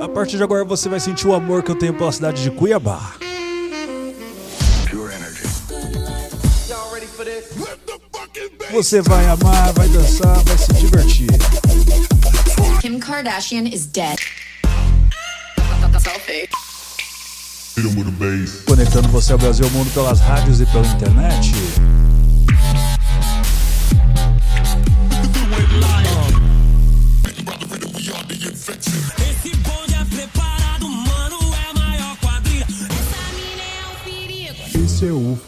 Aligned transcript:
A 0.00 0.08
partir 0.08 0.36
de 0.36 0.42
agora 0.42 0.64
você 0.64 0.88
vai 0.88 1.00
sentir 1.00 1.26
o 1.26 1.34
amor 1.34 1.62
que 1.62 1.70
eu 1.70 1.74
tenho 1.74 1.92
pela 1.92 2.12
cidade 2.12 2.42
de 2.42 2.50
Cuiabá. 2.50 3.14
Você 8.70 9.00
vai 9.02 9.26
amar, 9.26 9.72
vai 9.72 9.88
dançar, 9.88 10.36
vai 10.44 10.56
se 10.58 10.72
divertir. 10.74 11.28
Kim 12.80 13.00
Kardashian 13.00 13.66
is 13.66 13.86
dead. 13.86 14.18
Conectando 18.66 19.08
você 19.08 19.32
ao 19.32 19.38
Brasil 19.38 19.64
e 19.64 19.68
ao 19.68 19.74
mundo 19.74 19.92
pelas 19.92 20.20
rádios 20.20 20.60
e 20.60 20.66
pela 20.66 20.86
internet. 20.86 21.52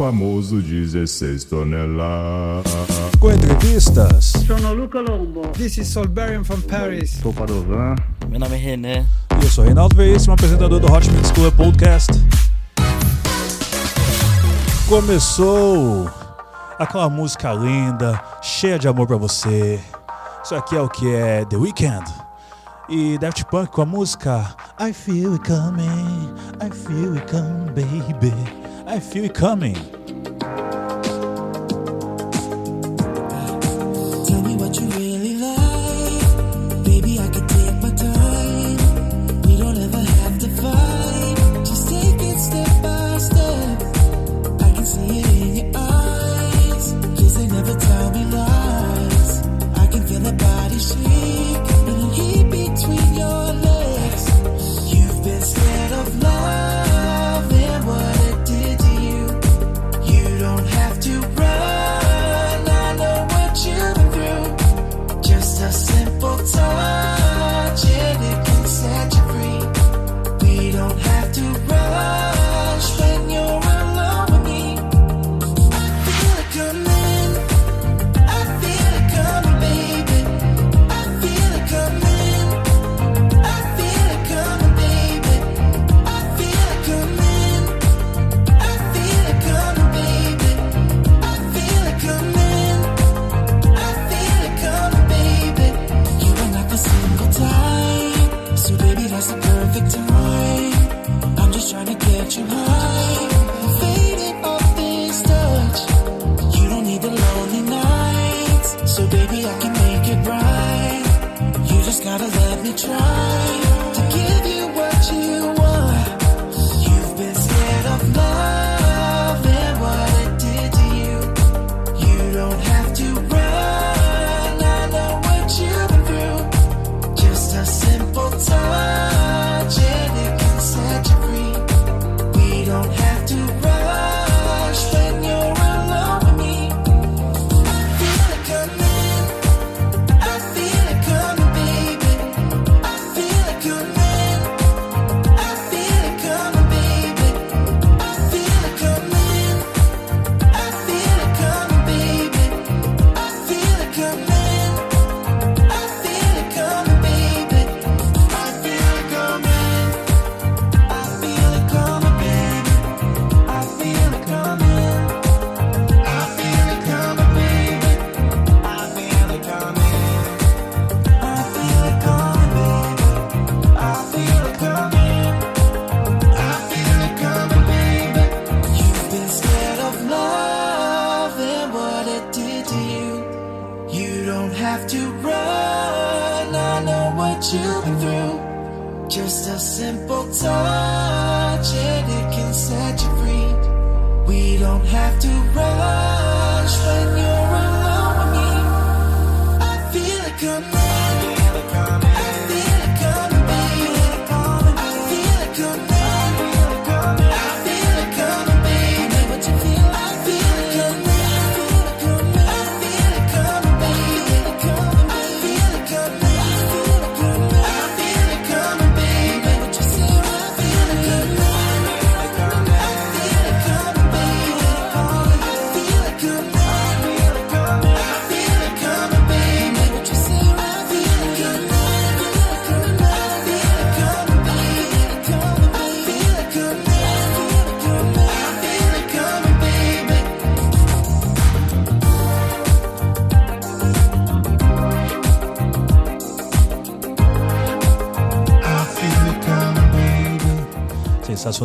famoso 0.00 0.62
16 0.62 1.45
toneladas. 1.45 2.72
Com 3.18 3.32
entrevistas. 3.32 4.32
Sono 4.46 4.73
Luca 4.73 4.98
Lombo. 4.98 5.42
This 5.48 5.76
is 5.76 5.88
Solberian 5.88 6.42
from 6.42 6.62
Paris. 6.62 7.18
Sou 7.20 7.34
Padovan. 7.34 7.96
Meu 8.26 8.40
nome 8.40 8.54
é 8.54 8.59
René. 8.59 9.06
E 9.38 9.45
eu 9.45 9.50
sou 9.50 9.62
Reinaldo 9.62 9.95
Veríssimo, 9.95 10.32
apresentador 10.32 10.80
do 10.80 10.90
Hot 10.90 11.06
Mix 11.10 11.30
Club 11.32 11.54
Podcast. 11.54 12.12
Começou 14.88 16.09
aquela 16.78 17.10
música 17.10 17.52
linda, 17.52 18.18
cheia 18.40 18.78
de 18.78 18.88
amor 18.88 19.06
para 19.06 19.18
você. 19.18 19.78
Isso 20.42 20.54
aqui 20.54 20.76
é 20.76 20.80
o 20.80 20.88
que 20.88 21.14
é 21.14 21.45
The 21.45 21.59
Weeknd 21.59 22.10
e 22.88 23.18
Daft 23.18 23.45
Punk 23.51 23.71
com 23.71 23.82
a 23.82 23.87
música 23.87 24.56
I 24.80 24.95
Feel 24.95 25.34
It 25.34 25.46
Coming, 25.46 26.32
I 26.65 26.71
Feel 26.74 27.16
It 27.16 27.30
Coming, 27.30 28.15
Baby. 28.15 28.59
I 28.91 28.99
feel 28.99 29.24
it 29.24 29.35
coming. 29.35 29.99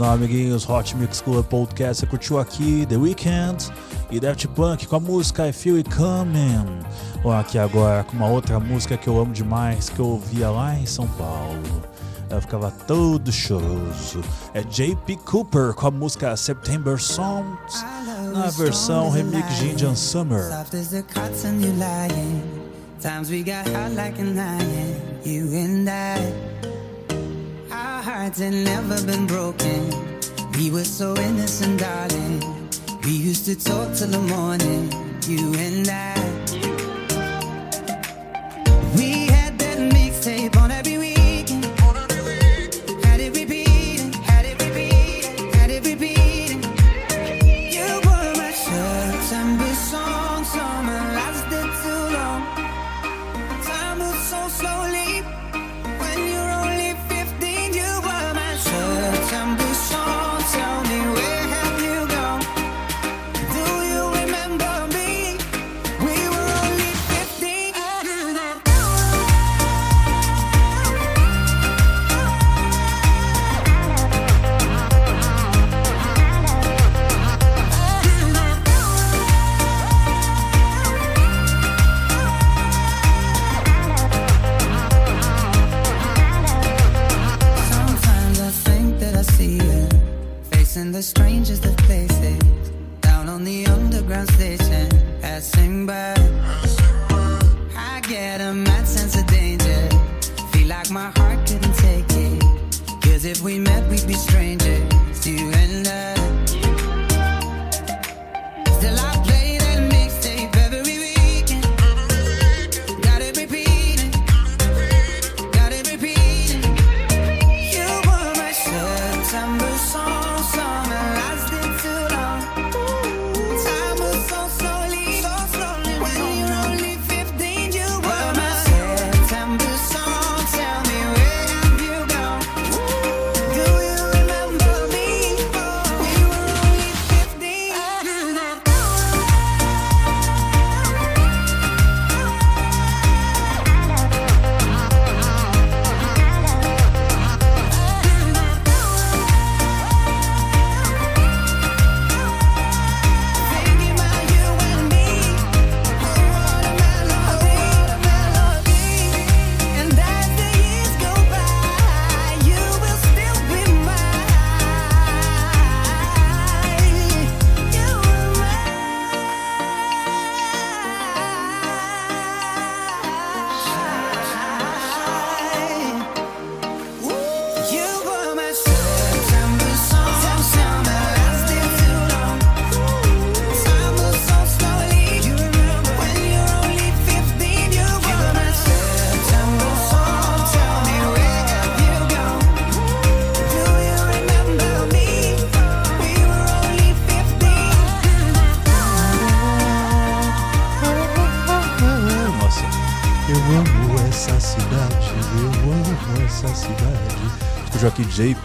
Olá, 0.06 0.14
amiguinhos. 0.14 0.70
Hot 0.70 0.96
Mix 0.98 1.20
Club 1.20 1.44
Podcast. 1.48 2.02
Você 2.02 2.06
curtiu 2.06 2.38
aqui 2.38 2.86
The 2.88 2.96
Weeknd 2.96 3.74
e 4.12 4.20
Daft 4.20 4.48
Punk 4.50 4.86
com 4.86 4.98
a 4.98 5.00
música 5.00 5.48
I 5.48 5.52
Feel 5.52 5.78
It 5.78 5.90
Coming. 5.90 6.64
Ou 7.24 7.34
aqui 7.34 7.58
agora 7.58 8.04
com 8.04 8.16
uma 8.16 8.28
outra 8.28 8.60
música 8.60 8.98
que 8.98 9.08
eu 9.08 9.20
amo 9.20 9.34
demais, 9.34 9.90
que 9.90 9.98
eu 9.98 10.06
ouvia 10.06 10.52
lá 10.52 10.76
em 10.76 10.86
São 10.86 11.08
Paulo. 11.08 11.82
Eu 12.30 12.40
ficava 12.40 12.70
todo 12.70 13.32
choroso. 13.32 14.22
É 14.54 14.62
J.P. 14.62 15.16
Cooper 15.26 15.74
com 15.74 15.88
a 15.88 15.92
música 15.92 16.38
September 16.38 17.02
Songs 17.02 17.84
na 18.32 18.52
versão 18.52 19.10
remix 19.10 19.56
de 19.56 19.72
Indian 19.72 19.96
Summer. 19.96 20.52
Times 23.02 23.30
we 23.30 23.40
got 23.40 23.68
hot 23.70 23.96
like 23.96 24.22
a 24.22 24.24
nine, 24.24 25.02
you 25.26 25.48
and 25.54 25.90
I. 25.90 26.45
Hearts 28.18 28.40
had 28.40 28.54
never 28.54 28.96
been 29.06 29.28
broken. 29.28 29.90
We 30.54 30.72
were 30.72 30.86
so 30.86 31.18
innocent, 31.18 31.82
darling. 31.82 32.40
We 33.04 33.12
used 33.12 33.44
to 33.44 33.56
talk 33.62 33.94
till 33.94 34.08
the 34.08 34.22
morning. 34.22 34.90
You 35.28 35.54
and 35.56 35.86
I. 35.90 36.35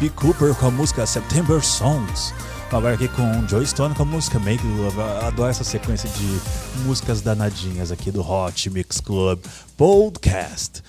JP 0.00 0.11
Cooper 0.17 0.55
com 0.55 0.67
a 0.67 0.70
música 0.70 1.05
September 1.05 1.62
Songs. 1.62 2.32
Agora 2.73 2.94
aqui 2.94 3.06
com 3.08 3.47
Joe 3.47 3.67
Stone 3.67 3.94
com 3.94 4.02
a 4.02 4.06
música 4.06 4.38
Make 4.38 4.67
Love. 4.67 4.99
Adoro 5.26 5.50
essa 5.50 5.62
sequência 5.62 6.08
de 6.08 6.41
músicas 6.87 7.20
danadinhas 7.20 7.93
aqui 7.93 8.11
do 8.11 8.23
Hot 8.23 8.70
Mix 8.70 8.99
Club 8.99 9.38
Podcast. 9.76 10.83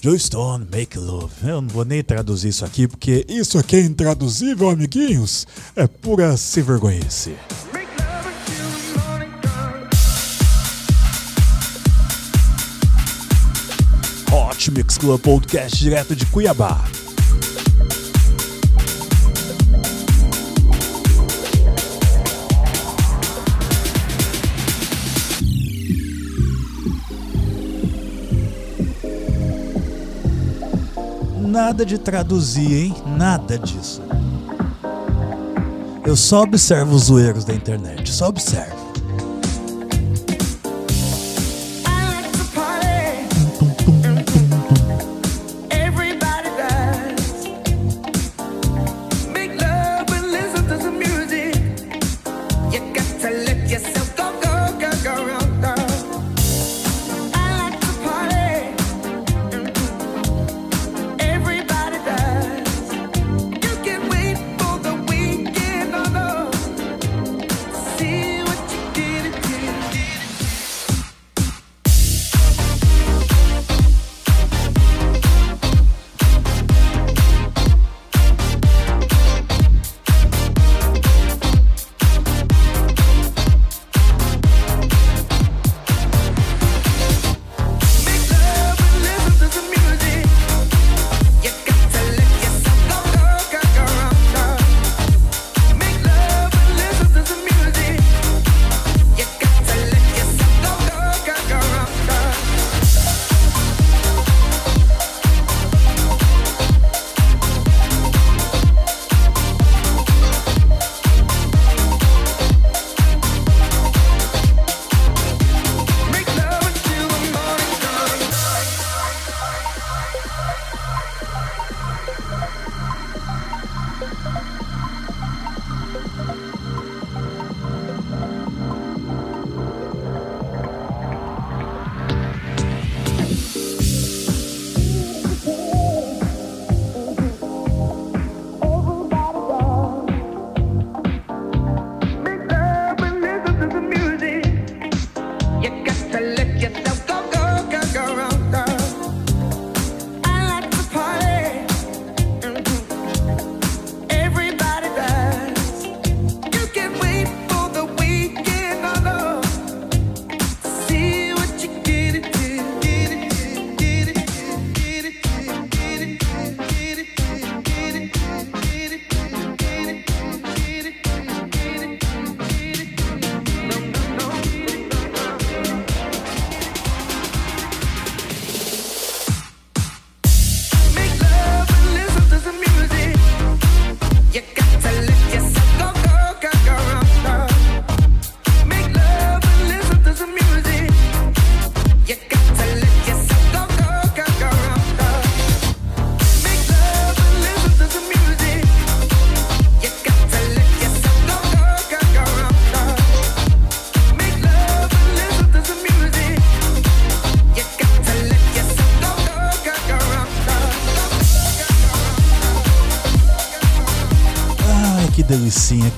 Joe 0.00 0.16
Stone, 0.16 0.68
Make 0.70 0.96
Love. 0.96 1.32
Eu 1.42 1.60
não 1.60 1.68
vou 1.68 1.84
nem 1.84 2.00
traduzir 2.00 2.50
isso 2.50 2.64
aqui, 2.64 2.86
porque 2.86 3.26
isso 3.28 3.58
aqui 3.58 3.74
é 3.74 3.80
intraduzível, 3.80 4.70
amiguinhos. 4.70 5.44
É 5.74 5.88
pura 5.88 6.36
se 6.36 6.62
vergonhice. 6.62 7.34
Hot 14.30 14.70
Mix 14.70 14.96
Club 14.96 15.20
Podcast 15.20 15.76
direto 15.76 16.14
de 16.14 16.24
Cuiabá. 16.26 16.84
Nada 31.68 31.84
de 31.84 31.98
traduzir, 31.98 32.72
hein? 32.72 32.94
Nada 33.18 33.58
disso. 33.58 34.00
Eu 36.02 36.16
só 36.16 36.40
observo 36.40 36.94
os 36.94 37.10
erros 37.10 37.44
da 37.44 37.52
internet, 37.52 38.10
só 38.10 38.28
observo. 38.28 38.77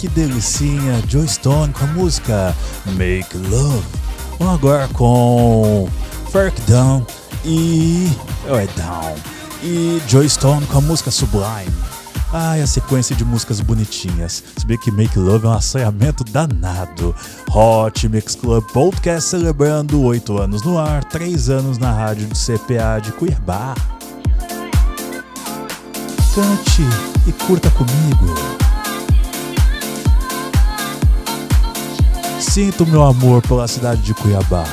Que 0.01 0.09
delicinha. 0.09 1.03
Joe 1.07 1.29
Stone 1.29 1.75
com 1.75 1.85
a 1.85 1.89
música 1.89 2.57
Make 2.97 3.37
Love. 3.37 3.85
Vamos 4.39 4.55
agora 4.55 4.89
com 4.89 5.87
Ferk 6.33 6.59
Down 6.63 7.05
e. 7.45 8.11
Oh, 8.49 8.57
é 8.57 8.67
Down. 8.69 9.15
E 9.63 10.01
Joe 10.09 10.27
Stone 10.27 10.65
com 10.67 10.79
a 10.79 10.81
música 10.81 11.11
Sublime. 11.11 11.71
Ai, 12.33 12.63
a 12.63 12.67
sequência 12.67 13.15
de 13.15 13.27
músicas 13.27 13.61
bonitinhas. 13.61 14.43
Se 14.57 14.65
bem 14.65 14.79
que 14.79 14.91
Make 14.91 15.19
Love 15.19 15.45
é 15.45 15.49
um 15.49 15.53
assanhamento 15.53 16.25
danado. 16.25 17.15
Hot 17.51 18.09
Mix 18.09 18.35
Club 18.35 18.65
Podcast 18.73 19.29
celebrando 19.29 20.03
8 20.03 20.39
anos 20.39 20.63
no 20.63 20.79
ar, 20.79 21.05
3 21.05 21.51
anos 21.51 21.77
na 21.77 21.93
rádio 21.93 22.27
de 22.27 22.35
CPA 22.35 23.01
de 23.03 23.13
Cuiabá. 23.13 23.75
Cante 26.35 26.83
e 27.27 27.33
curta 27.33 27.69
comigo. 27.73 28.70
Sinto 32.51 32.85
meu 32.85 33.05
amor 33.05 33.41
pela 33.43 33.69
cidade 33.69 34.03
de 34.03 34.13
Cuiabá. 34.13 34.65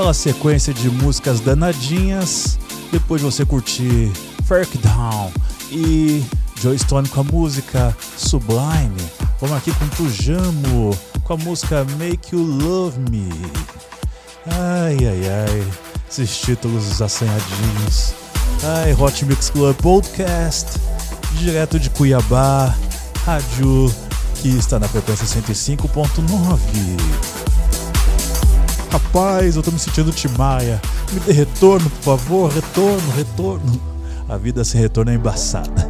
Naquela 0.00 0.14
sequência 0.14 0.72
de 0.72 0.88
músicas 0.88 1.40
danadinhas, 1.40 2.58
depois 2.90 3.20
de 3.20 3.26
você 3.26 3.44
curtir 3.44 4.10
Ferk 4.46 4.78
Down 4.78 5.30
e 5.70 6.24
Joe 6.58 6.78
Stone 6.78 7.06
com 7.06 7.20
a 7.20 7.24
música 7.24 7.94
Sublime, 8.16 8.96
vamos 9.38 9.58
aqui 9.58 9.70
com 9.72 9.86
Tujamo 9.88 10.96
com 11.22 11.34
a 11.34 11.36
música 11.36 11.84
Make 11.98 12.34
You 12.34 12.40
Love 12.40 12.98
Me. 13.10 13.28
Ai, 14.46 14.96
ai, 15.06 15.28
ai, 15.28 15.66
esses 16.10 16.40
títulos 16.40 17.02
assanhadinhos. 17.02 18.14
Ai, 18.64 18.94
Hot 18.94 19.22
Mix 19.26 19.50
Club 19.50 19.76
Podcast, 19.82 20.80
direto 21.38 21.78
de 21.78 21.90
Cuiabá, 21.90 22.74
rádio 23.26 23.94
que 24.36 24.48
está 24.48 24.78
na 24.78 24.88
frequência 24.88 25.26
105.9. 25.26 27.49
Rapaz, 28.90 29.54
eu 29.54 29.62
tô 29.62 29.70
me 29.70 29.78
sentindo 29.78 30.10
Timaya. 30.10 30.80
Me 31.12 31.20
dê 31.20 31.32
retorno, 31.32 31.88
por 31.88 32.02
favor. 32.02 32.50
Retorno, 32.50 33.10
retorno. 33.16 33.80
A 34.28 34.36
vida 34.36 34.64
sem 34.64 34.80
retorno 34.80 35.12
é 35.12 35.14
embaçada. 35.14 35.89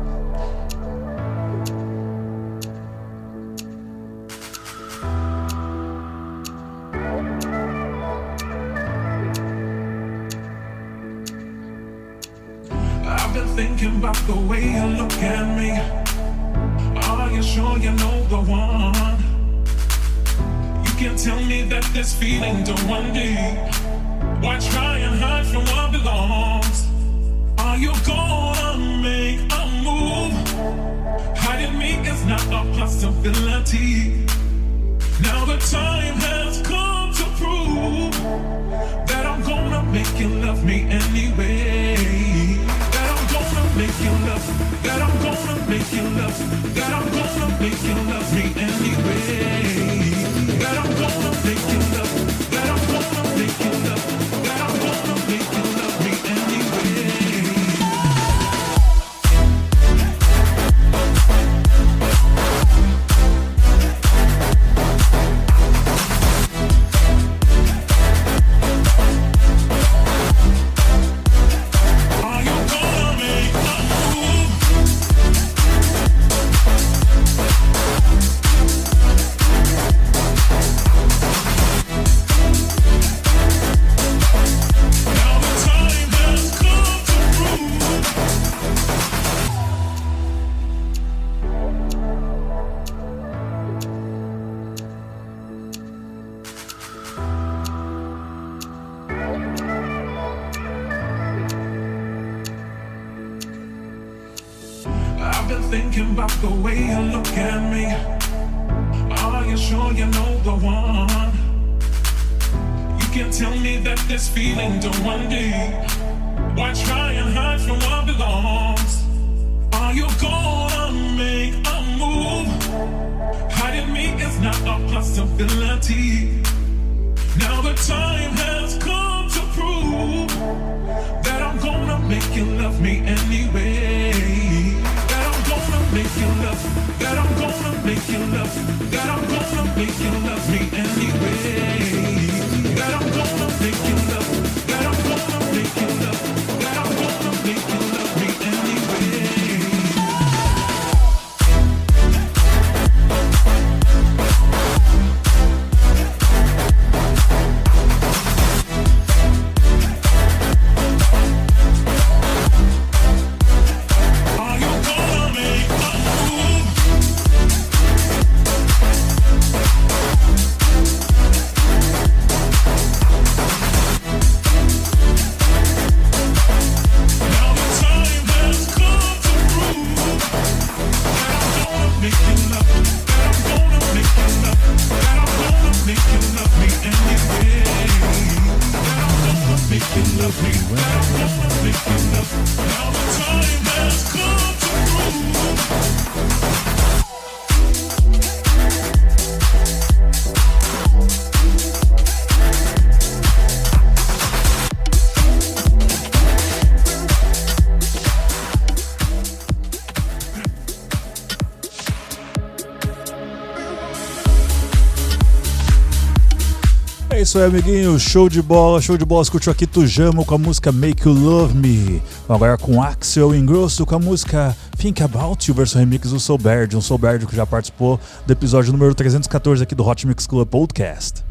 isso 217.30 217.38
aí, 217.38 217.44
amiguinho. 217.44 217.96
Show 217.96 218.28
de 218.28 218.42
bola, 218.42 218.80
show 218.80 218.98
de 218.98 219.04
bola. 219.04 219.22
Escutou 219.22 219.52
aqui 219.52 219.64
Tujamo 219.64 220.24
com 220.24 220.34
a 220.34 220.38
música 220.38 220.72
Make 220.72 221.06
You 221.06 221.14
Love 221.14 221.54
Me. 221.54 222.02
Agora 222.28 222.58
com 222.58 222.82
Axel 222.82 223.32
Ingrosso 223.32 223.86
com 223.86 223.94
a 223.94 224.00
música 224.00 224.56
Think 224.76 225.00
About 225.00 225.48
You, 225.48 225.54
versão 225.54 225.78
remix 225.78 226.10
do 226.10 226.18
Soulbird. 226.18 226.76
Um 226.76 226.80
Soulbird 226.80 227.24
que 227.26 227.36
já 227.36 227.46
participou 227.46 228.00
do 228.26 228.32
episódio 228.32 228.72
número 228.72 228.96
314 228.96 229.62
aqui 229.62 229.76
do 229.76 229.86
Hot 229.86 230.04
Mix 230.08 230.26
Club 230.26 230.48
Podcast. 230.48 231.22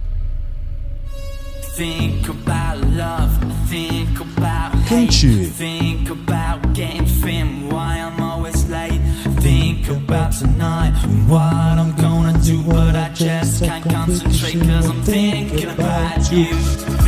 Think 1.75 2.29
about 2.29 2.85
love, 2.95 3.37
think 3.67 4.21
about 4.21 4.77
hate, 4.83 4.87
Quente. 4.87 5.51
Think 5.57 6.09
about 6.11 6.68
about 9.89 10.31
tonight 10.31 10.93
and 11.03 11.29
what 11.29 11.41
I'm 11.43 11.95
gonna 11.95 12.37
do, 12.39 12.63
but 12.63 12.95
I 12.95 13.09
just 13.13 13.63
can't 13.63 13.83
concentrate 13.83 14.59
cause 14.61 14.89
I'm 14.89 15.01
thinking 15.03 15.69
about 15.69 16.31
you. 16.31 16.98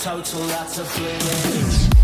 total 0.00 0.40
lots 0.46 0.78
of 0.78 0.88
bleeding 0.96 1.99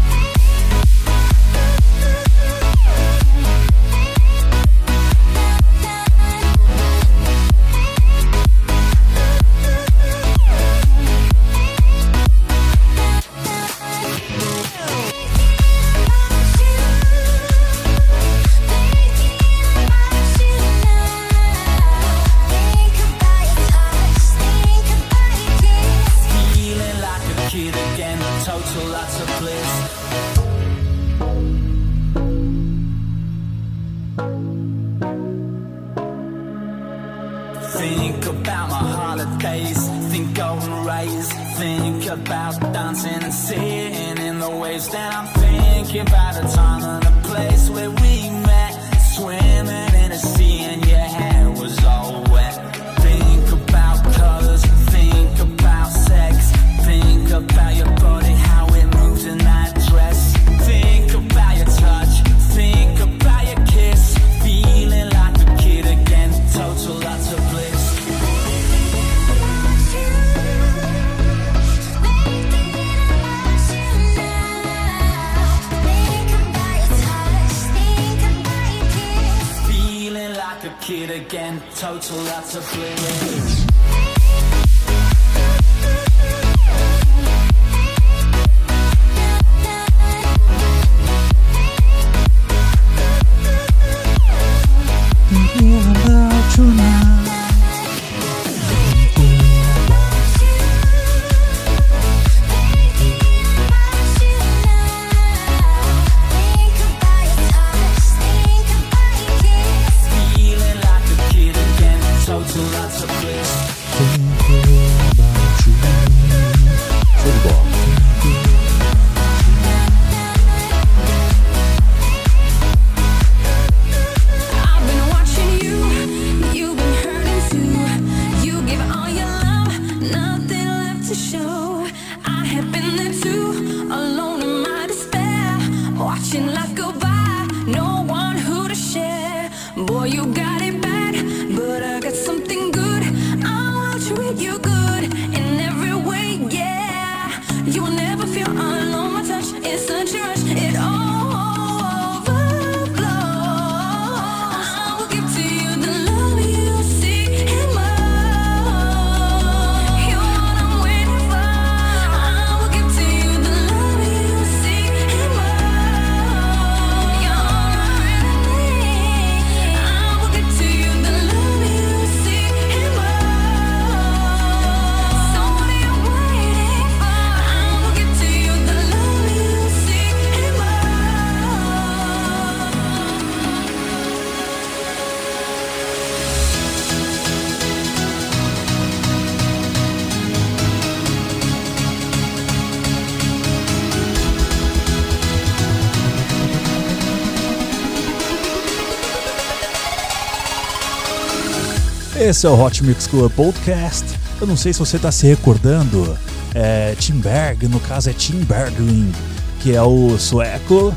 Esse 202.18 202.46
é 202.46 202.48
o 202.48 202.58
Hot 202.58 202.82
Mix 202.82 203.06
Club 203.06 203.30
Podcast. 203.32 204.04
Eu 204.40 204.46
não 204.46 204.56
sei 204.56 204.72
se 204.72 204.78
você 204.78 204.96
está 204.96 205.12
se 205.12 205.26
recordando, 205.26 206.16
é 206.54 206.94
Timberg, 206.98 207.68
no 207.68 207.78
caso 207.78 208.08
é 208.08 208.12
Tim 208.14 208.40
Bergling, 208.40 209.12
que 209.60 209.74
é 209.74 209.82
o 209.82 210.18
sueco 210.18 210.94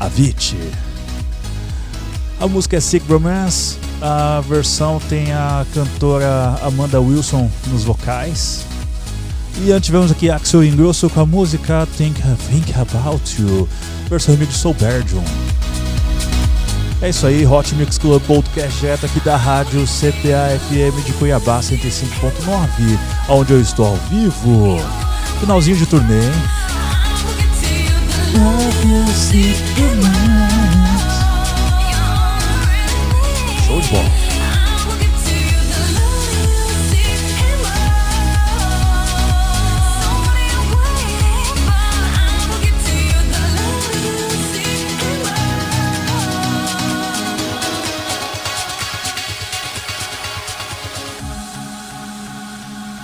Avicii. 0.00 0.72
A 2.40 2.48
música 2.48 2.76
é 2.76 2.80
Sick 2.80 3.06
Romance, 3.10 3.78
a 4.02 4.42
versão 4.46 5.00
tem 5.08 5.32
a 5.32 5.64
cantora 5.72 6.58
Amanda 6.60 7.00
Wilson 7.00 7.48
nos 7.68 7.84
vocais. 7.84 8.66
E 9.64 9.70
antes 9.70 9.86
tivemos 9.86 10.10
aqui 10.10 10.28
Axel 10.28 10.64
Ingrosso 10.64 11.08
com 11.08 11.20
a 11.20 11.26
música 11.26 11.86
Think, 11.96 12.20
Think 12.50 12.74
About 12.74 13.40
You, 13.40 13.68
versão 14.10 14.34
remix 14.34 14.56
Soul 14.56 14.74
Berdium. 14.74 15.22
É 17.02 17.10
isso 17.10 17.26
aí, 17.26 17.46
Hot 17.46 17.74
Mix 17.74 17.98
Club 17.98 18.22
Podcast 18.22 18.80
direto 18.80 19.04
aqui 19.04 19.20
da 19.20 19.36
rádio 19.36 19.84
CTA 19.84 20.58
FM 20.58 21.04
de 21.04 21.12
Cuiabá 21.12 21.60
105.9, 21.60 22.98
onde 23.28 23.52
eu 23.52 23.60
estou 23.60 23.86
ao 23.86 23.96
vivo. 24.08 24.78
Finalzinho 25.38 25.76
de 25.76 25.84
turnê. 25.86 26.22
Show 33.66 33.80
de 33.80 33.88
bola. 33.88 34.25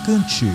marcante. 0.03 0.51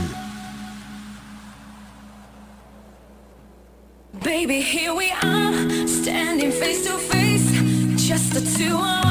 Baby, 4.23 4.61
here 4.61 4.93
we 4.93 5.11
are, 5.23 5.87
standing 5.87 6.51
face 6.51 6.85
to 6.85 6.97
face, 6.97 7.51
just 8.07 8.33
the 8.33 8.41
two 8.57 8.75
of 8.75 8.81
us. 8.81 9.06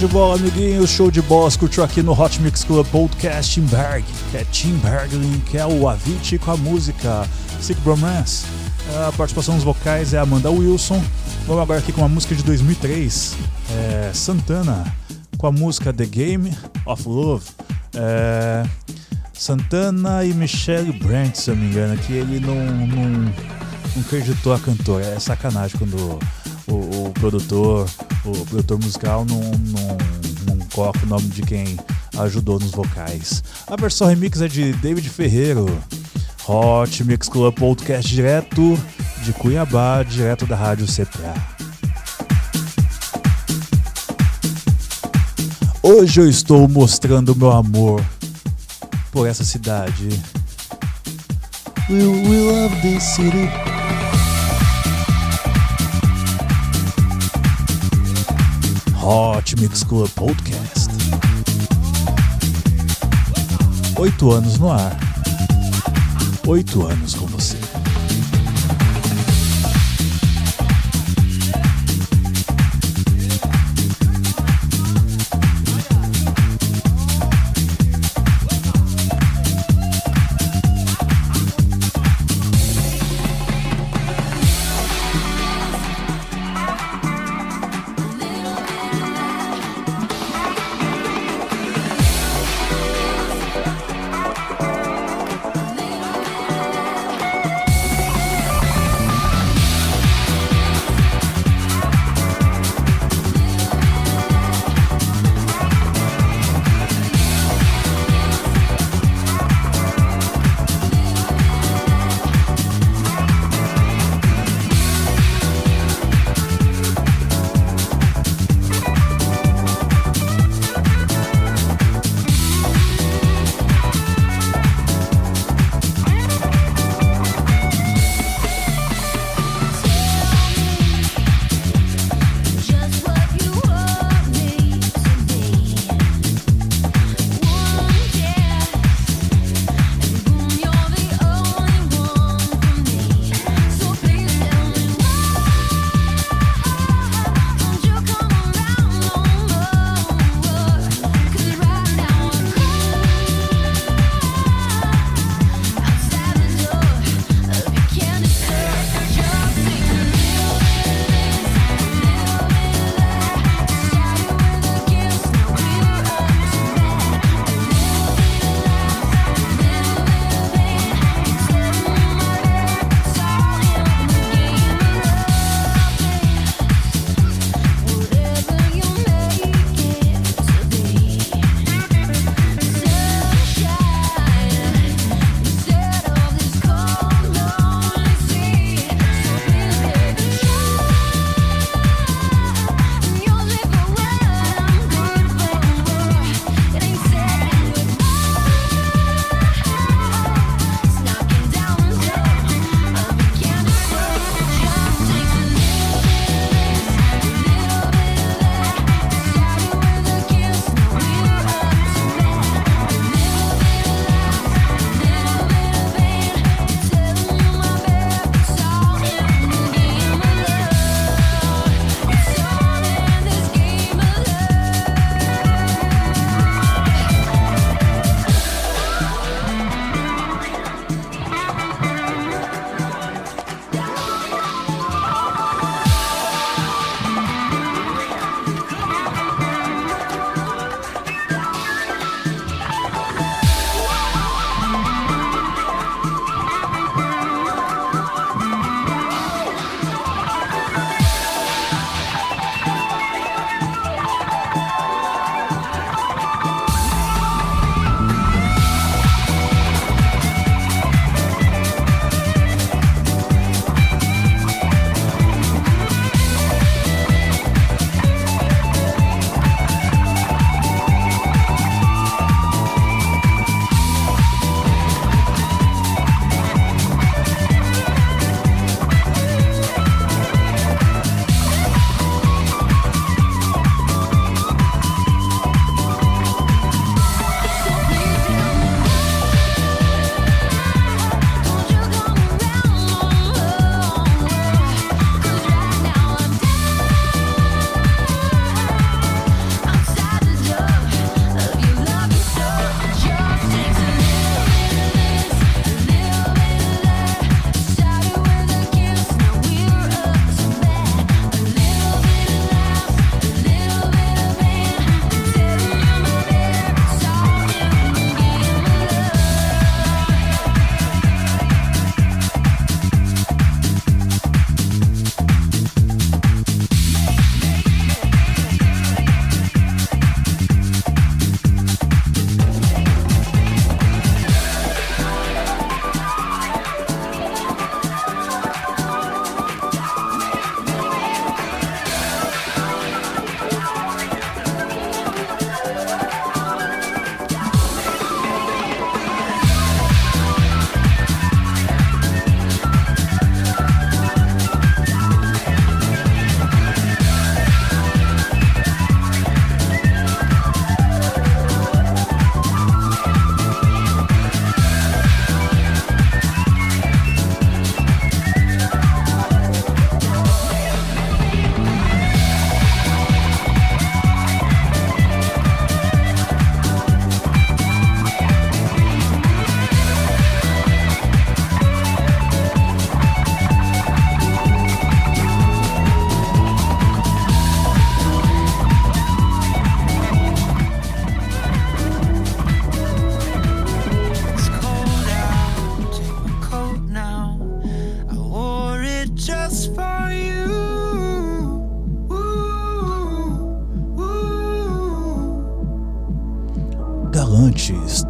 De 0.00 0.06
bola, 0.06 0.36
amiguinhos, 0.36 0.88
show 0.88 1.10
de 1.10 1.20
bola. 1.20 1.50
Curtiu 1.58 1.84
aqui 1.84 2.02
no 2.02 2.18
Hot 2.18 2.40
Mix 2.40 2.64
Club 2.64 2.86
Podcast 2.86 3.52
Timberg, 3.52 4.02
que 4.30 4.36
é 4.38 4.44
Tim 4.50 4.72
Berglin, 4.78 5.40
que 5.40 5.58
é 5.58 5.66
o 5.66 5.86
Avicii 5.86 6.38
com 6.38 6.52
a 6.52 6.56
música 6.56 7.28
Sick 7.60 7.78
Bromance. 7.82 8.46
A 9.06 9.12
participação 9.12 9.56
nos 9.56 9.62
vocais 9.62 10.14
é 10.14 10.18
Amanda 10.18 10.50
Wilson. 10.50 11.02
Vamos 11.46 11.62
agora 11.62 11.80
aqui 11.80 11.92
com 11.92 12.00
uma 12.00 12.08
música 12.08 12.34
de 12.34 12.42
2003, 12.44 13.36
é 13.72 14.10
Santana, 14.14 14.90
com 15.36 15.46
a 15.46 15.52
música 15.52 15.92
The 15.92 16.06
Game 16.06 16.56
of 16.86 17.06
Love. 17.06 17.44
É, 17.94 18.64
Santana 19.34 20.24
e 20.24 20.32
Michelle 20.32 20.92
Brandt, 20.92 21.38
se 21.38 21.50
eu 21.50 21.56
não 21.56 21.62
me 21.62 21.68
engano, 21.68 21.98
que 21.98 22.14
ele 22.14 22.40
não, 22.40 22.54
não, 22.54 23.08
não 23.96 24.02
acreditou 24.02 24.54
a 24.54 24.58
cantora. 24.58 25.04
É 25.04 25.20
sacanagem 25.20 25.76
quando 25.78 26.18
o, 26.68 27.08
o 27.08 27.12
produtor, 27.12 27.86
o 28.24 28.44
produtor 28.46 28.78
musical 28.78 29.24
não, 29.24 29.40
não, 29.40 30.56
não 30.56 30.66
coloca 30.68 31.00
o 31.02 31.06
nome 31.06 31.28
de 31.28 31.42
quem 31.42 31.78
ajudou 32.18 32.58
nos 32.58 32.70
vocais. 32.70 33.42
A 33.66 33.76
versão 33.76 34.08
remix 34.08 34.40
é 34.40 34.48
de 34.48 34.72
David 34.74 35.08
Ferreiro. 35.08 35.66
Hot 36.46 37.04
Mix 37.04 37.28
Club 37.28 37.54
Podcast 37.54 38.12
direto 38.12 38.76
de 39.22 39.32
Cuiabá, 39.32 40.02
direto 40.02 40.46
da 40.46 40.56
Rádio 40.56 40.86
CPA. 40.86 41.34
Hoje 45.82 46.20
eu 46.20 46.28
estou 46.28 46.68
mostrando 46.68 47.36
meu 47.36 47.50
amor 47.50 48.04
por 49.12 49.28
essa 49.28 49.44
cidade. 49.44 50.08
We, 51.88 52.04
we 52.04 52.40
love 52.52 52.80
this 52.82 53.02
city. 53.02 53.69
Hot 59.02 59.56
Mix 59.60 59.82
Club 59.82 60.08
Podcast. 60.10 60.90
Oito 63.98 64.30
anos 64.30 64.58
no 64.58 64.70
ar. 64.70 64.96
Oito 66.46 66.86
anos 66.86 67.14
com 67.14 67.26
você. 67.26 67.59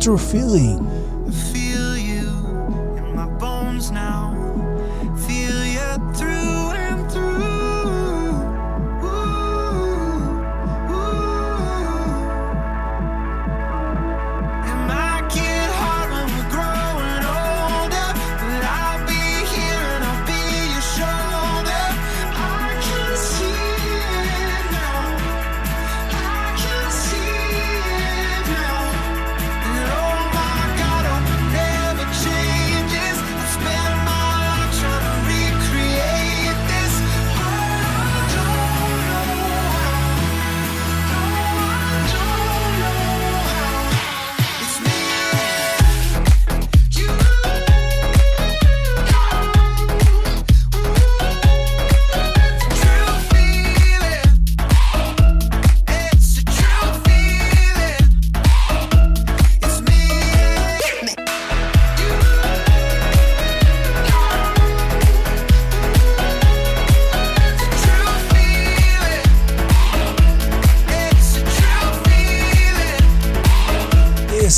what 0.00 0.06
you're 0.06 0.16
feeling. 0.16 0.89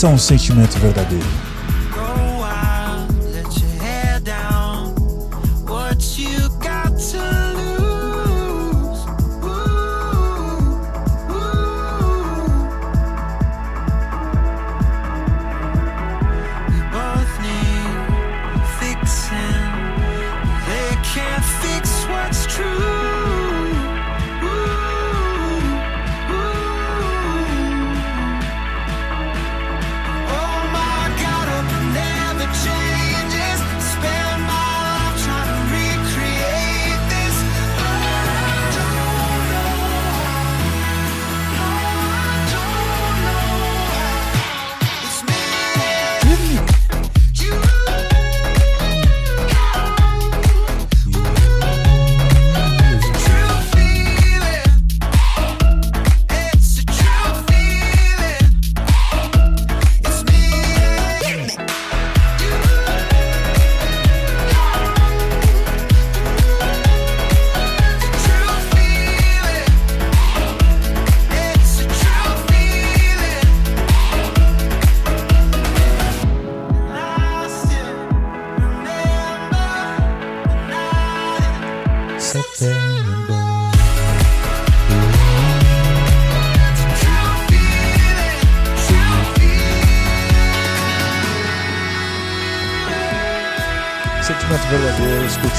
são 0.03 0.11
é 0.11 0.15
um 0.15 0.19
sentimento 0.19 0.77
verdadeiro. 0.81 1.52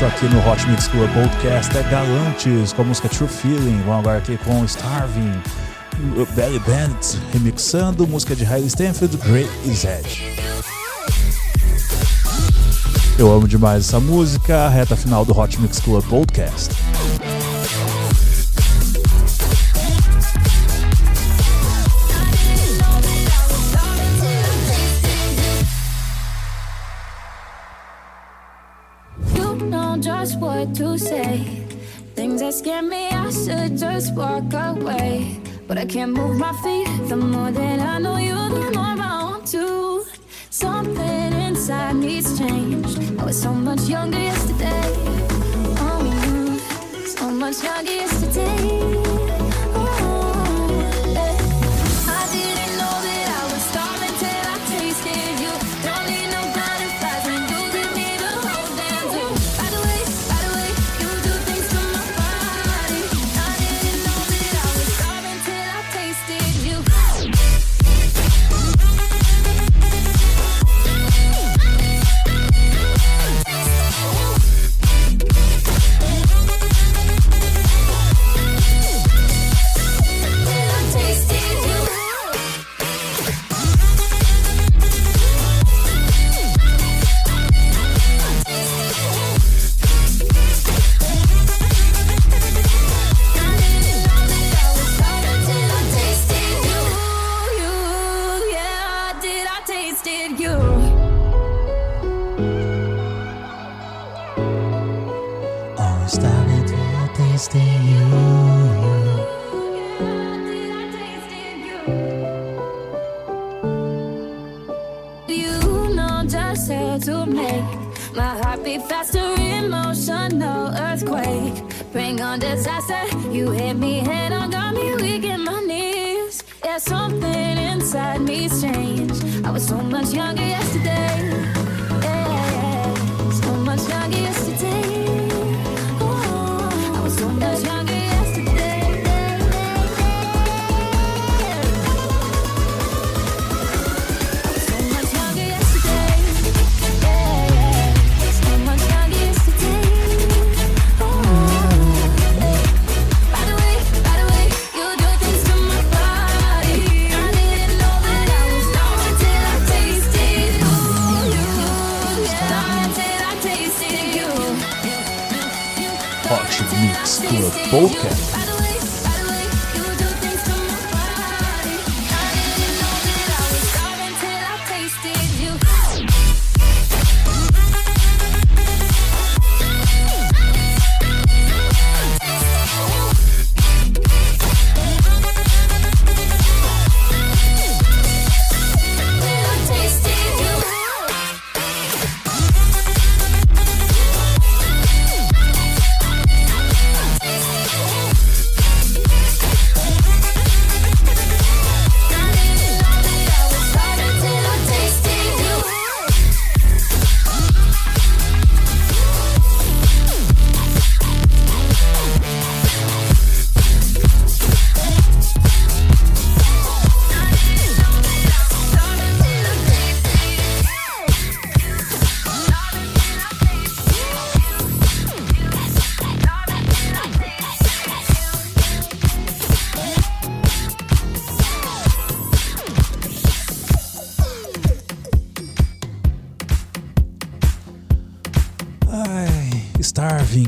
aqui 0.06 0.26
no 0.26 0.40
Hot 0.50 0.68
Mix 0.68 0.88
Club 0.88 1.10
Podcast 1.14 1.78
é 1.78 1.84
Galantes, 1.84 2.74
com 2.74 2.82
a 2.82 2.86
música 2.86 3.08
True 3.08 3.28
Feeling. 3.28 3.82
Vamos 3.86 4.00
agora 4.00 4.18
aqui 4.18 4.38
com 4.38 4.66
Starving, 4.66 5.42
Belly 6.36 6.60
Band 6.60 7.00
remixando, 7.32 8.06
música 8.06 8.36
de 8.36 8.44
Riley 8.44 8.68
Stanfield, 8.68 9.16
Great 9.18 9.50
Is 9.66 9.86
Edge. 9.86 10.24
Eu 13.18 13.32
amo 13.32 13.48
demais 13.48 13.88
essa 13.88 14.00
música, 14.00 14.68
reta 14.68 14.96
final 14.96 15.24
do 15.24 15.38
Hot 15.38 15.62
Mix 15.62 15.80
Club 15.80 16.04
Podcast. 16.06 16.93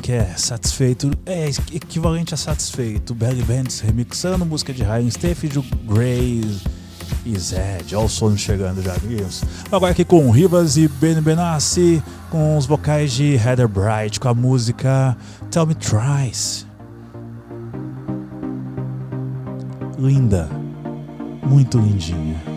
que 0.05 0.11
é 0.11 0.35
satisfeito, 0.37 1.09
é 1.25 1.49
equivalente 1.73 2.31
a 2.31 2.37
satisfeito. 2.37 3.15
Belly 3.15 3.41
Bands 3.41 3.79
remixando 3.79 4.45
música 4.45 4.71
de 4.71 4.83
Ryan 4.83 5.09
Steffield, 5.09 5.67
Grace 5.83 6.61
e 7.25 7.39
Zed. 7.39 7.95
Olha 7.95 8.05
o 8.05 8.07
sono 8.07 8.37
chegando 8.37 8.83
já, 8.83 8.93
amigos. 8.93 9.43
Agora 9.71 9.93
aqui 9.93 10.05
com 10.05 10.29
Rivas 10.29 10.77
e 10.77 10.87
Ben 10.87 11.19
Benassi, 11.19 12.03
com 12.29 12.55
os 12.55 12.67
vocais 12.67 13.13
de 13.13 13.33
Heather 13.33 13.67
Bright, 13.67 14.19
com 14.19 14.29
a 14.29 14.33
música 14.35 15.17
Tell 15.49 15.65
Me 15.65 15.73
Tries. 15.73 16.67
Linda, 19.97 20.47
muito 21.41 21.79
lindinha. 21.79 22.54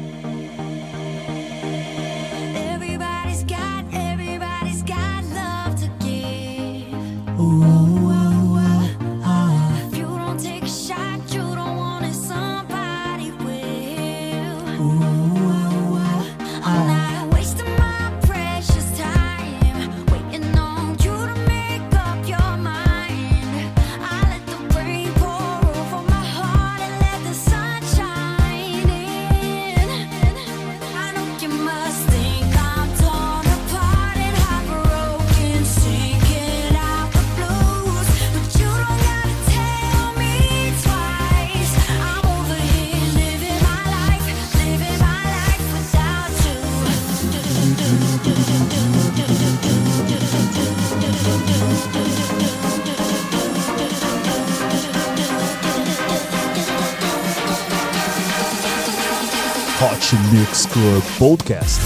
Comics 60.58 60.66
Club 60.66 61.02
Podcast. 61.18 61.80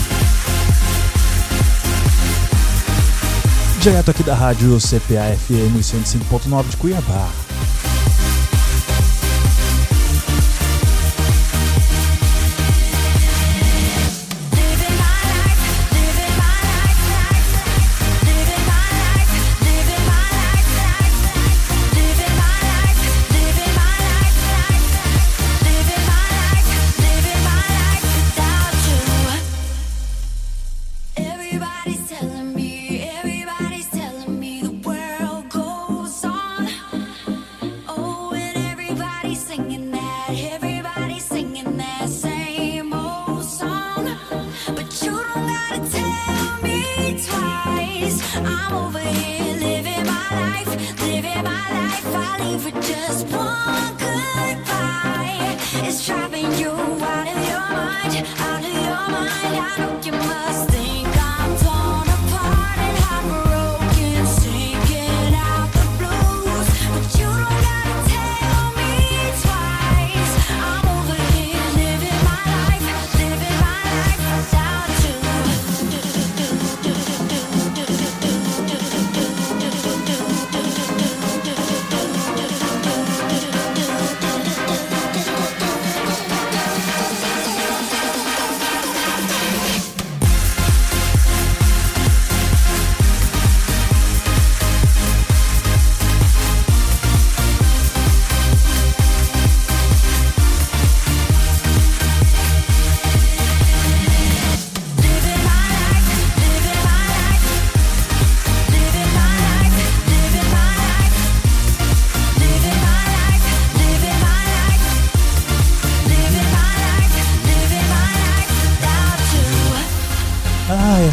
Direto 3.81 4.11
aqui 4.11 4.23
da 4.23 4.35
rádio 4.35 4.79
CPA 4.79 5.37
FM 5.37 5.79
105.9 5.79 6.69
de 6.69 6.77
Cuiabá. 6.77 7.52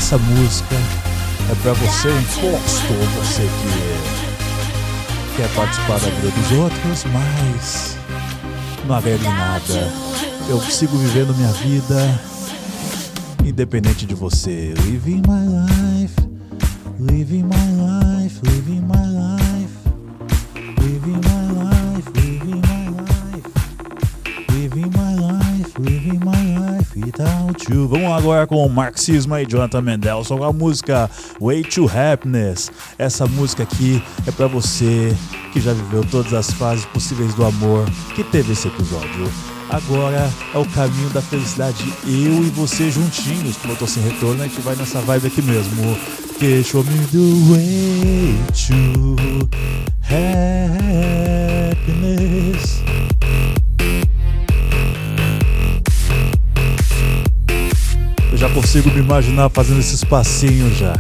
Essa 0.10 0.18
música 0.18 0.76
é 1.52 1.56
pra 1.62 1.72
você 1.74 2.10
imposto, 2.10 2.94
você 3.20 3.44
que 3.44 5.38
quer 5.38 5.48
participar 5.54 6.00
da 6.00 6.10
vida 6.10 6.32
dos 6.32 6.52
outros, 6.54 7.06
mas 7.14 7.96
não 8.88 8.96
agrega 8.96 9.24
em 9.24 9.30
nada. 9.30 9.94
Eu 10.50 10.60
sigo 10.62 10.98
vivendo 10.98 11.36
minha 11.36 11.52
vida 11.52 12.20
independente 13.46 14.08
de 14.08 14.16
você. 14.16 14.74
Living 14.84 15.22
my 15.28 15.46
life, 16.02 16.16
living 17.00 17.44
my 17.44 18.24
life, 18.24 18.42
living 18.46 18.82
my 18.82 19.06
life, 19.06 19.39
Vamos 27.72 28.12
agora 28.12 28.48
com 28.48 28.66
o 28.66 28.70
Marxismo 28.70 29.38
e 29.38 29.46
Jonathan 29.46 29.82
Mendelssohn 29.82 30.40
com 30.40 30.44
a 30.44 30.52
música 30.52 31.10
Way 31.40 31.64
to 31.64 31.90
Happiness. 31.90 32.72
Essa 32.98 33.28
música 33.28 33.64
aqui 33.64 34.04
é 34.26 34.32
pra 34.32 34.48
você 34.48 35.16
que 35.54 35.62
já 35.62 35.74
viveu 35.74 36.04
todas 36.04 36.34
as 36.34 36.52
fases 36.52 36.86
possíveis 36.86 37.34
do 37.36 37.46
amor 37.46 37.86
que 38.16 38.24
teve 38.24 38.54
esse 38.54 38.68
episódio. 38.68 39.32
Agora 39.70 40.32
é 40.54 40.58
o 40.58 40.66
caminho 40.66 41.10
da 41.12 41.22
felicidade, 41.22 41.84
eu 42.06 42.44
e 42.44 42.50
você 42.50 42.90
juntinhos. 42.90 43.56
Como 43.58 43.74
eu 43.74 43.78
tô 43.78 43.86
sem 43.86 44.02
retorno, 44.02 44.42
a 44.42 44.48
gente 44.48 44.62
vai 44.62 44.76
nessa 44.76 45.00
vibe 45.02 45.28
aqui 45.28 45.42
mesmo. 45.44 45.96
Que 46.40 46.64
show 46.64 46.84
me 46.84 46.98
the 47.08 47.18
way 47.52 48.40
to 48.52 49.16
happiness. 50.02 50.79
Já 58.40 58.50
consigo 58.52 58.90
me 58.90 59.00
imaginar 59.00 59.50
fazendo 59.50 59.82
esses 59.82 60.02
passinhos 60.02 60.78
já. 60.78 60.94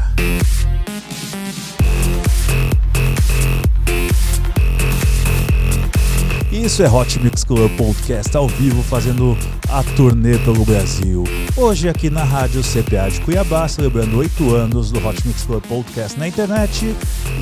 Isso 6.51 6.83
é 6.83 6.89
Hot 6.89 7.17
Mix 7.19 7.45
Club 7.45 7.71
Podcast 7.77 8.35
ao 8.35 8.45
vivo 8.49 8.83
fazendo 8.83 9.37
a 9.69 9.81
turnê 9.95 10.37
pelo 10.39 10.65
Brasil. 10.65 11.23
Hoje 11.55 11.87
aqui 11.87 12.09
na 12.09 12.25
Rádio 12.25 12.61
CPA 12.61 13.09
de 13.09 13.21
Cuiabá, 13.21 13.65
celebrando 13.69 14.17
8 14.17 14.55
anos 14.55 14.91
do 14.91 14.99
Hot 15.07 15.25
Mix 15.25 15.43
Club 15.43 15.63
Podcast 15.65 16.19
na 16.19 16.27
internet. 16.27 16.93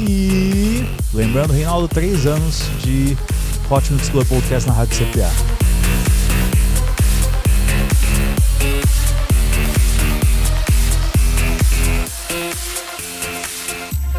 E 0.08 0.86
lembrando, 1.12 1.54
Reinaldo, 1.54 1.88
3 1.88 2.28
anos 2.28 2.70
de 2.84 3.18
Hot 3.68 3.91
Mix 3.91 4.10
Club 4.10 4.28
Podcast 4.28 4.70
na 4.70 4.76
Rádio 4.76 4.95
CPA. 4.95 5.57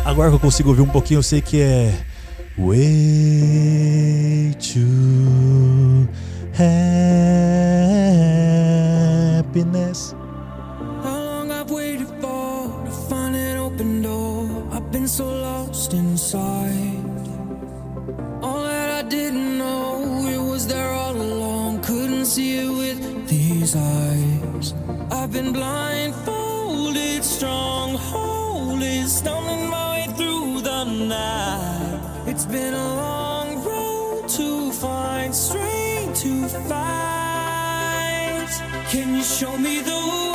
Agora 0.08 0.30
que 0.30 0.36
eu 0.36 0.40
consigo 0.40 0.70
ouvir 0.70 0.80
um 0.80 0.88
pouquinho, 0.88 1.18
eu 1.18 1.22
sei 1.22 1.42
que 1.42 1.60
é 1.60 1.92
Way 2.56 4.54
to 4.58 6.08
happiness. 9.38 10.14
How 11.04 11.12
long 11.12 11.52
I've 11.52 11.70
waited 11.70 12.08
for 12.22 12.70
to 12.86 12.90
find 13.10 13.36
an 13.36 13.58
open 13.58 14.00
door. 14.00 14.48
I've 14.72 14.90
been 14.90 15.06
so 15.06 15.26
lost 15.26 15.92
inside. 15.92 17.04
All 18.40 18.62
that 18.62 19.04
I 19.04 19.08
didn't 19.10 19.58
know, 19.58 20.26
it 20.26 20.40
was 20.40 20.66
there 20.66 20.88
all 20.88 21.16
along. 21.16 21.80
Couldn't 21.82 22.24
see 22.24 22.60
it 22.60 22.70
with 22.70 23.28
these 23.28 23.76
eyes. 23.76 24.72
I've 25.10 25.30
been 25.34 25.52
blindfolded, 25.52 27.22
strongholded, 27.22 29.06
stumbling 29.06 29.68
my 29.68 29.87
way 30.98 31.06
through 31.06 31.06
the 31.06 31.06
night. 31.06 32.00
It's 32.26 32.44
been 32.46 32.74
a 32.74 32.94
long 32.94 33.64
road 33.64 34.28
to 34.28 34.72
find 34.72 35.34
strength 35.34 36.20
to 36.22 36.48
fight. 36.68 38.48
Can 38.90 39.14
you 39.14 39.22
show 39.22 39.56
me 39.56 39.80
the 39.80 39.90
way 39.92 40.27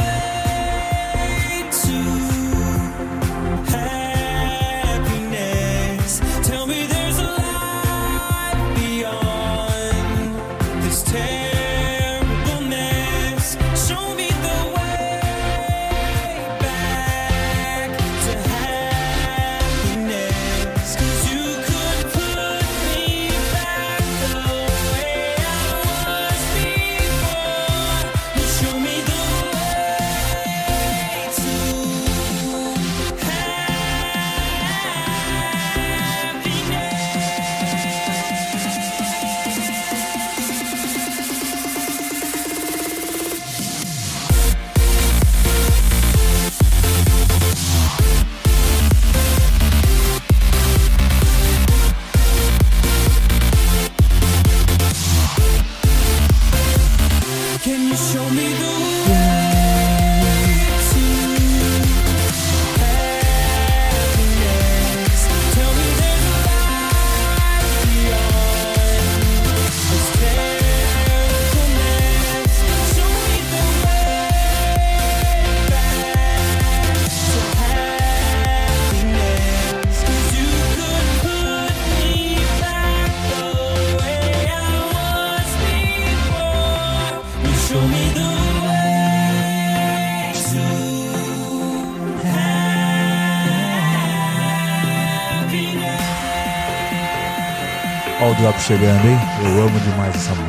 chegando, 98.63 99.05
hein? 99.05 99.19
Eu 99.43 99.63
amo 99.63 99.77
demais 99.81 100.15
essa. 100.15 100.42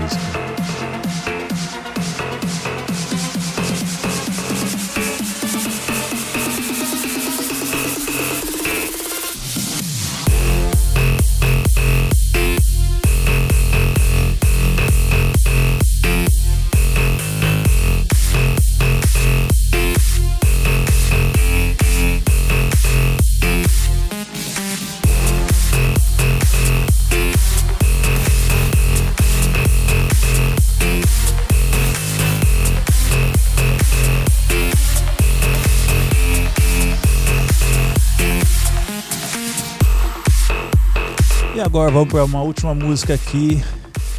E 42.05 42.07
vamos 42.07 42.13
para 42.13 42.25
uma 42.25 42.43
última 42.43 42.75
música 42.75 43.15
aqui, 43.15 43.65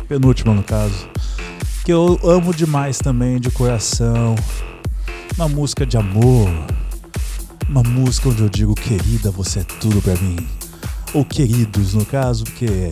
penúltima 0.07 0.55
no 0.55 0.63
caso, 0.63 1.07
que 1.83 1.93
eu 1.93 2.19
amo 2.23 2.51
demais 2.51 2.97
também 2.97 3.39
de 3.39 3.51
coração. 3.51 4.33
Uma 5.35 5.47
música 5.47 5.85
de 5.85 5.95
amor, 5.95 6.49
uma 7.69 7.83
música 7.83 8.29
onde 8.29 8.41
eu 8.41 8.49
digo 8.49 8.73
querida, 8.73 9.29
você 9.29 9.59
é 9.59 9.63
tudo 9.63 10.01
pra 10.01 10.15
mim. 10.15 10.35
Ou 11.13 11.23
queridos 11.23 11.93
no 11.93 12.03
caso, 12.03 12.43
porque 12.45 12.89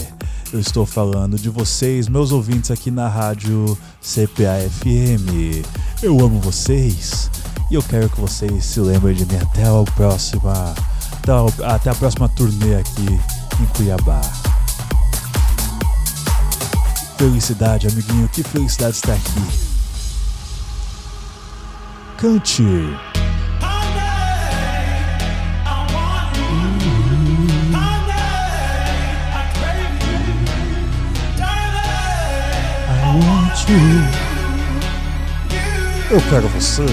eu 0.52 0.60
estou 0.60 0.86
falando 0.86 1.40
de 1.40 1.50
vocês, 1.50 2.08
meus 2.08 2.32
ouvintes 2.32 2.70
aqui 2.70 2.92
na 2.92 3.08
rádio 3.08 3.76
CPA 4.00 4.70
FM. 4.80 5.66
Eu 6.04 6.20
amo 6.20 6.40
vocês 6.40 7.32
E 7.72 7.74
eu 7.74 7.82
quero 7.82 8.10
que 8.10 8.22
vocês 8.22 8.64
se 8.64 8.80
lembrem 8.80 9.16
de 9.16 9.26
mim 9.26 9.38
até 9.42 9.64
a 9.64 9.84
próxima, 9.96 10.76
até 11.64 11.90
a 11.90 11.96
próxima 11.96 12.30
turnê 12.30 12.76
aqui 12.76 13.20
em 13.60 13.66
Cuiabá. 13.76 14.22
Felicidade, 17.24 17.88
amiguinho, 17.88 18.28
que 18.28 18.44
felicidade 18.44 18.98
estar 18.98 19.14
aqui. 19.14 19.32
Cante. 22.18 22.64
You. 22.64 23.00
Eu 36.12 36.22
quero 36.30 36.50
você. 36.50 36.84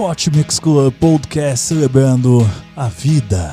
Hot 0.00 0.30
Mix 0.30 0.60
Club 0.60 0.94
Podcast 0.94 1.66
celebrando 1.66 2.48
a 2.76 2.86
vida, 2.86 3.52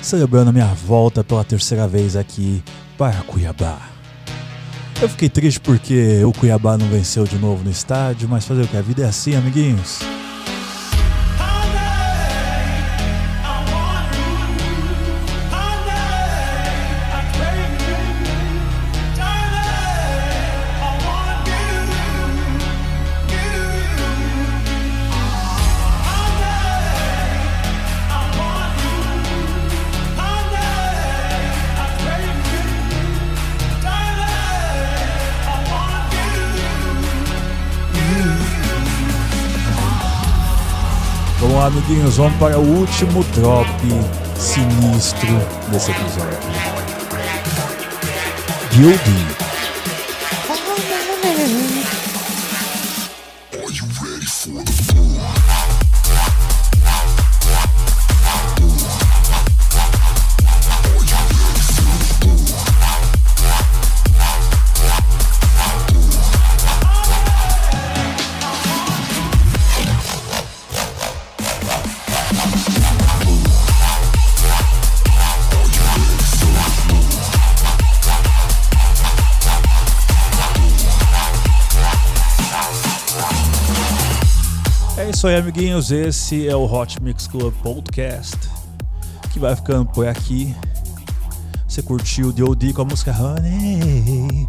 celebrando 0.00 0.50
a 0.50 0.52
minha 0.52 0.72
volta 0.72 1.24
pela 1.24 1.42
terceira 1.42 1.88
vez 1.88 2.14
aqui 2.14 2.62
para 2.96 3.20
Cuiabá. 3.22 3.76
Eu 5.02 5.08
fiquei 5.08 5.28
triste 5.28 5.58
porque 5.58 6.22
o 6.24 6.32
Cuiabá 6.32 6.78
não 6.78 6.86
venceu 6.86 7.24
de 7.24 7.36
novo 7.36 7.64
no 7.64 7.70
estádio, 7.72 8.28
mas 8.28 8.44
fazer 8.46 8.62
o 8.62 8.68
que? 8.68 8.76
A 8.76 8.82
vida 8.82 9.02
é 9.02 9.06
assim, 9.06 9.34
amiguinhos. 9.34 9.98
Amiguinhos, 41.60 42.16
vamos 42.16 42.38
para 42.38 42.58
o 42.58 42.62
último 42.62 43.22
drop 43.34 43.68
sinistro 44.34 45.28
desse 45.70 45.90
episódio. 45.90 46.38
Guilty. 48.72 49.49
Isso 85.20 85.26
aí, 85.26 85.36
amiguinhos. 85.36 85.90
Esse 85.90 86.48
é 86.48 86.56
o 86.56 86.64
Hot 86.64 87.02
Mix 87.02 87.26
Club 87.26 87.52
Podcast 87.62 88.38
que 89.34 89.38
vai 89.38 89.54
ficando 89.54 89.84
por 89.84 90.08
aqui. 90.08 90.56
Você 91.68 91.82
curtiu 91.82 92.28
o 92.28 92.32
D.O.D. 92.32 92.72
com 92.72 92.80
a 92.80 92.84
música 92.86 93.12
Honey? 93.14 94.48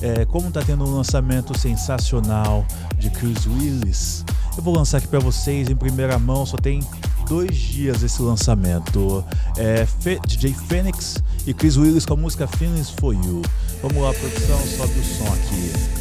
É, 0.00 0.24
como 0.24 0.50
tá 0.50 0.62
tendo 0.62 0.84
um 0.86 0.96
lançamento 0.96 1.56
sensacional 1.58 2.64
de 2.98 3.10
Chris 3.10 3.46
Willis, 3.46 4.24
eu 4.56 4.62
vou 4.62 4.74
lançar 4.74 4.98
aqui 4.98 5.06
para 5.06 5.20
vocês 5.20 5.68
em 5.68 5.76
primeira 5.76 6.18
mão. 6.18 6.46
Só 6.46 6.56
tem 6.56 6.80
dois 7.28 7.54
dias 7.54 8.02
esse 8.02 8.22
lançamento. 8.22 9.22
É 9.58 9.84
Fe- 10.00 10.18
DJ 10.26 10.54
Phoenix 10.54 11.22
e 11.46 11.52
Chris 11.52 11.76
Willis 11.76 12.06
com 12.06 12.14
a 12.14 12.16
música 12.16 12.46
Feelings 12.46 12.88
for 12.88 13.12
You. 13.12 13.42
Vamos 13.82 14.02
lá, 14.02 14.14
produção, 14.14 14.58
sobe 14.78 14.98
o 14.98 15.04
som 15.04 15.26
aqui. 15.26 15.95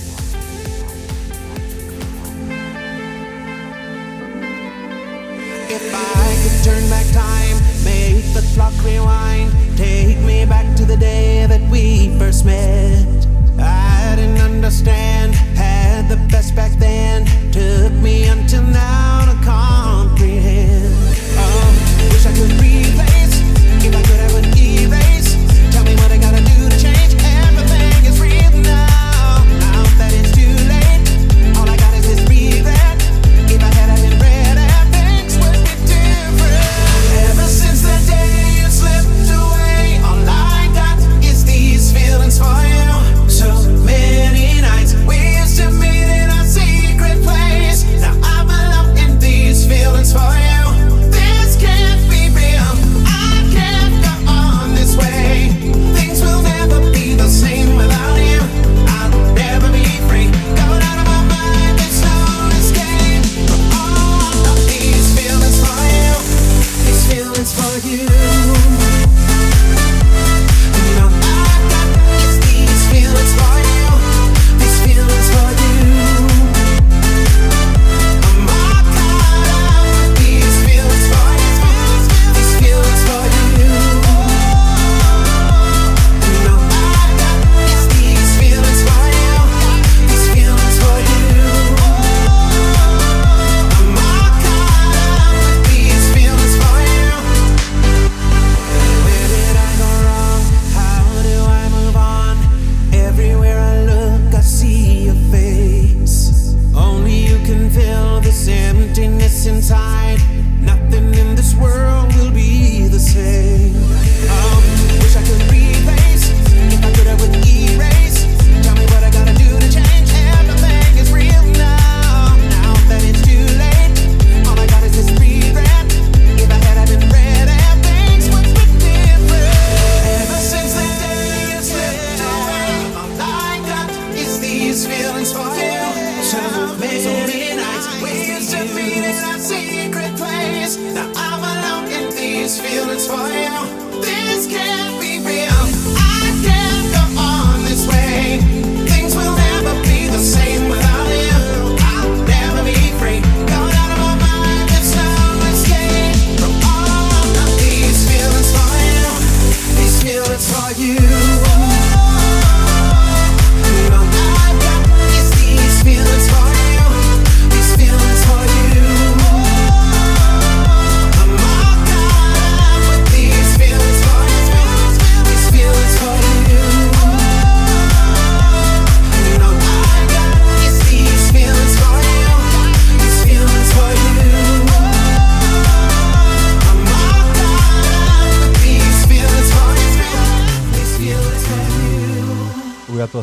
The 8.36 8.54
clock 8.54 8.74
rewind, 8.84 9.50
take 9.78 10.18
me 10.20 10.44
back 10.44 10.76
to 10.76 10.84
the 10.84 10.98
day 10.98 11.46
that 11.48 11.62
we 11.72 12.10
first 12.20 12.44
met. 12.44 13.26
I 13.58 14.14
didn't 14.18 14.42
understand, 14.42 15.34
had 15.56 16.10
the 16.10 16.18
best 16.30 16.54
back 16.54 16.74
then, 16.74 17.26
took 17.54 17.94
me 17.94 18.26
until 18.26 18.64
now 18.64 19.24
to 19.32 19.46
comprehend. 19.46 20.94
Oh, 21.38 22.10
wish 22.12 22.26
I 22.26 22.34
could 22.34 22.52
replace, 22.60 23.14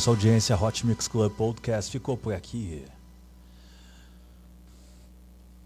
sua 0.03 0.15
audiência. 0.15 0.57
Hot 0.61 0.85
Mix 0.85 1.07
Club 1.07 1.33
Podcast 1.33 1.93
ficou 1.93 2.17
por 2.17 2.35
aqui. 2.35 2.85